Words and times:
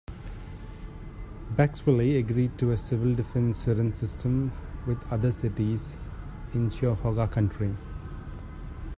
Brecksville 1.55 2.17
agreed 2.17 2.57
to 2.57 2.71
a 2.71 2.75
Civil 2.75 3.13
Defense 3.13 3.59
Siren 3.59 3.93
system 3.93 4.51
with 4.87 4.97
other 5.13 5.29
cities 5.29 5.95
in 6.55 6.71
Cuyahoga 6.71 7.27
County. 7.27 7.75